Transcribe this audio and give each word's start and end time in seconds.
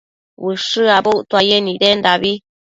ushË 0.49 0.83
abuctuaye 0.97 1.55
nidendabi 1.63 2.31